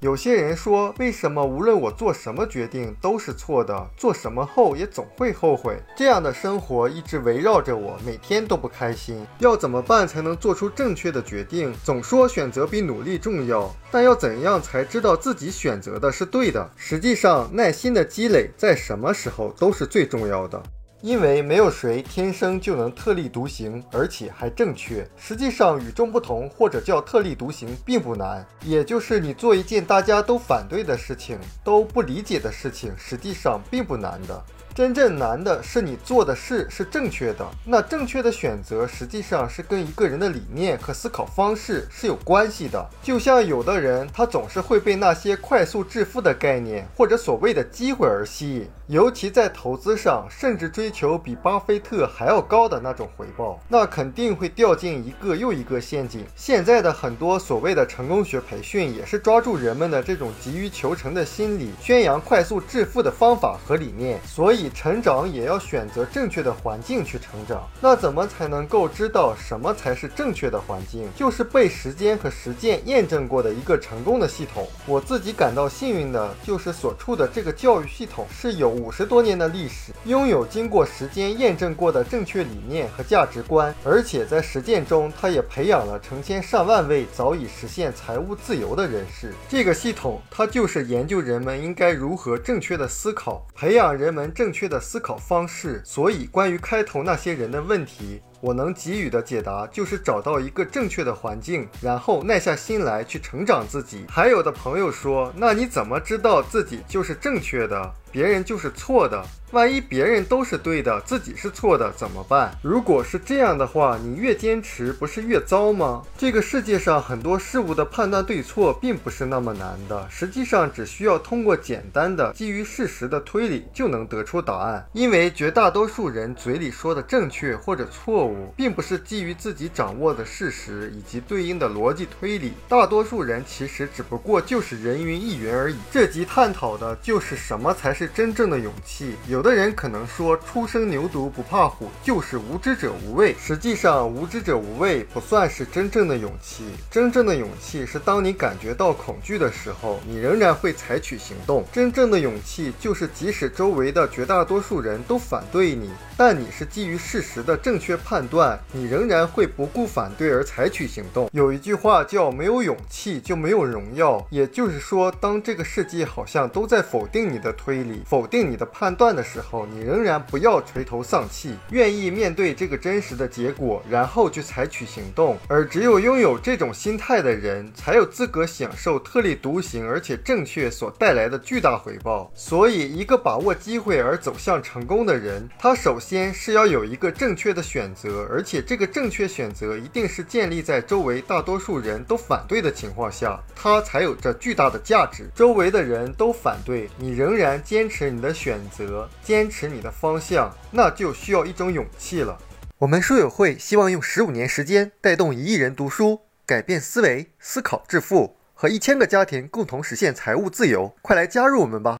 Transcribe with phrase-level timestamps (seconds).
[0.00, 5.78] 有些人说，为什么无论我做什么决定都是错的，做什么后也总会后悔？
[5.94, 9.26] 这样的生活一直围绕着我，每天都不开心。
[9.40, 11.74] 要怎么办才能做出正确的决定？
[11.84, 16.70] 总说选择比努力重要，但要怎样才知道自己选择的是对的？
[16.76, 20.62] 实际上，耐心的积累在什么时候都是最重要的。
[21.02, 25.08] 因为没有谁天生就能特立独行，而且还正确。
[25.16, 34.44] 实际上，与众不同或者叫特立独行并不难，也就是你做一件大家都反对的事情、都不理解的事情，实际上并不难的。
[34.74, 37.46] 真正难的是你做的事是正确的。
[37.64, 42.88] 那正确的选择实际上是跟一个人的理念和思考方式是有关系的。
[43.02, 56.24] 就像有的人，他总是会被那些快速致富的概念或者所谓的机会而吸引，尤其在投资上，甚至追求比巴菲特还要高的那种回报，那肯定会掉进一个又一个陷阱。
[56.36, 64.59] 现在的很多所谓的成功学培训，也是抓住人们的这种急于求成的心理，宣扬快速致富的方法和理念，所以。
[64.68, 67.66] 成长也要选择正确的环境去成长。
[67.80, 71.08] 那怎么才能够知道什么才是正确的环境？
[71.16, 74.68] 就是被时间和实践验证过的一个成功的系统。
[74.84, 89.32] 我自己感到幸运的就是所处的这个教育系统是有五十多年的历史，拥有经过时间验证过的正确理念和价值观，而且在实践中，它也培养了成千上万位早已实现财务自由的人士。
[89.48, 94.49] 这个系统它就是研究人们应该如何正确的思考，培养人们正。
[94.50, 104.04] 正确的思考方式，所以关于开头那些人的问题，我能给予的解答就是找到一个正确的环境，然后耐下心来去成长自己。
[104.08, 109.22] 还有的朋友说，那你怎么知道自己就是正确的，别人就是错的？
[109.52, 112.56] 万一别人都是对的，自己是错的怎么办？
[112.62, 116.04] 如果是这样的话，你越坚持不是越糟吗？
[116.16, 124.86] 这个世界上很多事物的判断对错并不是那么难的，实际上只需要通过简单的基于事实的推理就能得出答案。
[124.92, 135.76] 因为绝大多数人嘴里说的正确或者错误，并不是基于自己掌握的事实以及对应的逻辑推理，大多数人其实只不过就是人云亦云而已。
[135.90, 139.16] 这集探讨的就是什么才是真正的勇气。
[139.26, 139.40] 有。
[139.40, 143.34] 的人可能说“初生牛犊不怕虎”，就是无知者无畏。
[143.40, 146.64] 实际上，无知者无畏不算是真正的勇气。
[146.90, 151.64] 真正的勇气是当你感觉到恐惧的时候，你仍然会采取行动。
[151.72, 161.30] 真正的勇气就是，即使周围的绝大多数人都反对你，但你是基于事实的正确判判断，你仍然会不顾反对而采取行动。
[161.32, 169.24] 有一句话叫“没有勇气就没有荣耀”，也就是说，当这个世界好像都在否定你的推理、否定你的判断的。
[169.30, 175.38] 时候，你仍然不要垂头丧气，愿意面对这个真实的结果，然后去采取行动。
[175.46, 182.30] 而只有拥有这种心态的人，才有资格享受特立独行而且正确所带来的巨大回报。
[182.34, 195.28] 所以，一个把握机会而走向成功的人，他首先是要有一个正确的选择而且这个正确选择一定是建立在周围大多数人都反对的情况下，它才有着巨大的价值。
[195.34, 199.08] 周围的人都反对你，仍然坚持你的选择。
[199.22, 202.36] 坚持你的方向，那就需要一种勇气了。
[202.78, 210.94] 我们书友会希望用十五年时间带动一亿人读书，改变思维，思考致富，和一千个家庭共同实现财务自由。
[211.02, 211.88] 快来加入我们吧！